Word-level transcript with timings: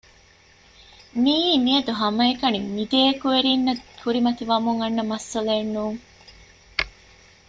މިއީ 1.23 1.51
މިއަދު 1.65 1.91
ހަމައެކަނި 2.01 2.59
މި 2.75 2.83
ދެ 2.91 2.99
އެކުވެރީންނަށް 3.07 3.83
ކުރިމަތިވަމުން 4.01 4.79
އަންނަ 4.81 5.03
މައްސަލައެއް 5.11 5.73
ނޫން 5.75 5.99